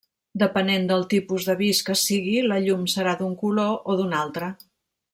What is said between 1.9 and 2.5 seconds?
que sigui,